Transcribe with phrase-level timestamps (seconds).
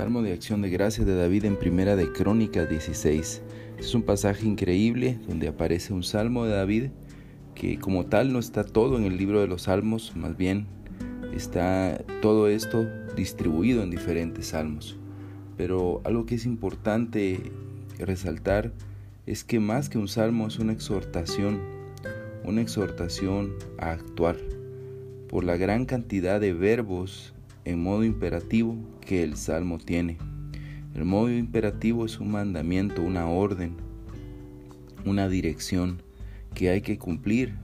[0.00, 3.42] Salmo de acción de gracias de David en Primera de Crónicas 16.
[3.78, 6.84] Es un pasaje increíble donde aparece un salmo de David
[7.54, 10.66] que como tal no está todo en el libro de los salmos, más bien
[11.34, 14.96] está todo esto distribuido en diferentes salmos.
[15.58, 17.52] Pero algo que es importante
[17.98, 18.72] resaltar
[19.26, 21.60] es que más que un salmo es una exhortación,
[22.42, 24.38] una exhortación a actuar
[25.28, 30.18] por la gran cantidad de verbos en modo imperativo que el Salmo tiene.
[30.94, 33.76] El modo imperativo es un mandamiento, una orden,
[35.04, 36.02] una dirección
[36.54, 37.54] que hay que cumplir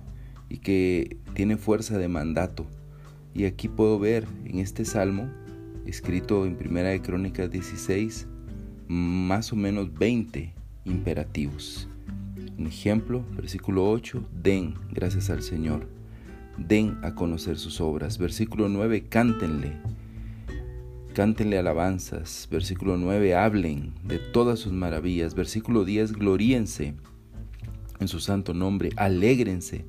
[0.48, 2.66] y que tiene fuerza de mandato.
[3.34, 5.28] Y aquí puedo ver en este salmo,
[5.86, 8.26] escrito en Primera de Crónicas 16,
[8.88, 11.88] más o menos 20 imperativos.
[12.58, 15.96] Un ejemplo, versículo 8, den gracias al Señor
[16.58, 18.18] den a conocer sus obras.
[18.18, 19.72] Versículo 9, cántenle.
[21.14, 22.48] Cántenle alabanzas.
[22.50, 25.34] Versículo 9, hablen de todas sus maravillas.
[25.34, 26.94] Versículo 10, gloríense
[27.98, 28.90] en su santo nombre.
[28.96, 29.84] Alégrense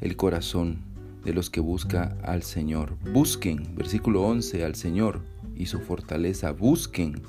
[0.00, 0.78] el corazón
[1.24, 2.96] de los que busca al Señor.
[3.12, 5.22] Busquen, versículo 11, al Señor
[5.56, 6.52] y su fortaleza.
[6.52, 7.22] Busquen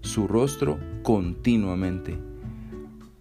[0.00, 2.18] su rostro continuamente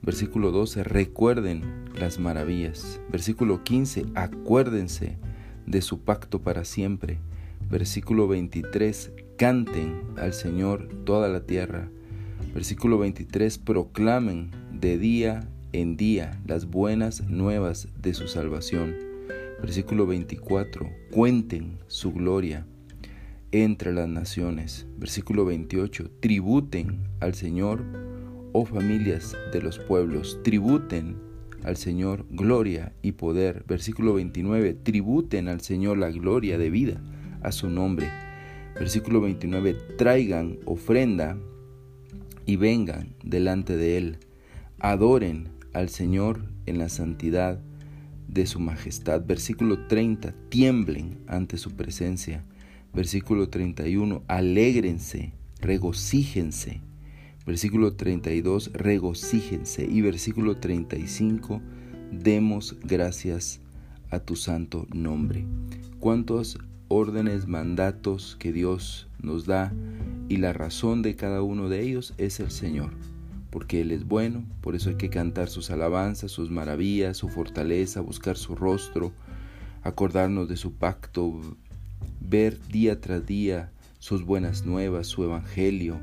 [0.04, 3.00] Versículo 12, recuerden las maravillas.
[3.10, 5.18] Versículo 15, acuérdense
[5.66, 7.20] de su pacto para siempre.
[7.70, 11.90] Versículo 23, canten al Señor toda la tierra.
[12.54, 18.96] Versículo 23, proclamen de día en día las buenas nuevas de su salvación.
[19.62, 22.66] Versículo 24, cuenten su gloria
[23.52, 24.88] entre las naciones.
[24.98, 27.86] Versículo 28, tributen al Señor
[28.54, 31.31] oh familias de los pueblos, tributen
[31.64, 33.64] al Señor gloria y poder.
[33.68, 37.02] Versículo 29, tributen al Señor la gloria de vida
[37.42, 38.10] a su nombre.
[38.76, 41.38] Versículo 29, traigan ofrenda
[42.46, 44.18] y vengan delante de Él.
[44.80, 47.60] Adoren al Señor en la santidad
[48.28, 49.26] de su majestad.
[49.26, 52.44] Versículo 30, tiemblen ante su presencia.
[52.94, 56.82] Versículo 31, alégrense, regocíjense
[57.46, 59.86] Versículo 32, regocíjense.
[59.90, 61.62] Y versículo 35,
[62.12, 63.62] demos gracias
[64.12, 65.46] a tu santo nombre.
[66.00, 69.74] ¿Cuántos órdenes, mandatos que Dios nos da
[70.30, 72.92] y la razón de cada uno de ellos es el Señor?
[73.50, 78.02] Porque Él es bueno, por eso hay que cantar sus alabanzas, sus maravillas, su fortaleza,
[78.02, 79.14] buscar su rostro,
[79.82, 81.42] acordarnos de su pacto,
[82.20, 86.00] ver día tras día sus buenas nuevas, su evangelio,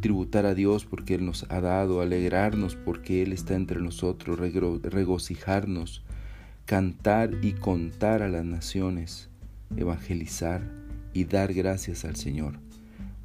[0.00, 6.02] tributar a Dios porque Él nos ha dado, alegrarnos porque Él está entre nosotros, regocijarnos,
[6.64, 9.28] cantar y contar a las naciones,
[9.76, 10.62] evangelizar
[11.12, 12.58] y dar gracias al Señor.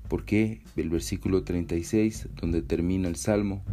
[0.07, 3.63] Porque el versículo 36, donde termina el Salmo,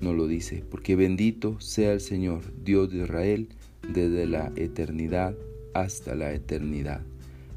[0.00, 3.48] no lo dice, porque bendito sea el Señor, Dios de Israel,
[3.92, 5.34] desde la eternidad
[5.74, 7.02] hasta la eternidad.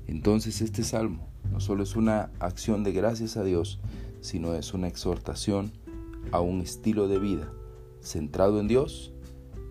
[0.07, 3.79] Entonces este Salmo no solo es una acción de gracias a Dios,
[4.23, 5.71] sino es una exhortación
[6.31, 7.51] a un estilo de vida
[8.01, 9.13] centrado en Dios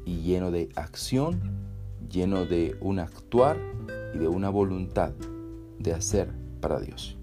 [0.05, 1.41] y lleno de acción,
[2.11, 3.59] lleno de un actuar
[4.15, 5.13] y de una voluntad
[5.79, 6.31] de hacer
[6.61, 7.17] para Dios.